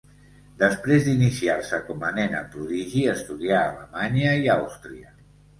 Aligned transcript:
Després 0.61 1.03
d'iniciar-se 1.07 1.79
com 1.91 2.07
a 2.09 2.11
nena 2.17 2.41
prodigi, 2.55 3.05
estudià 3.15 3.61
a 3.61 3.69
Alemanya 3.77 4.35
i 4.45 4.53
Àustria. 4.59 5.17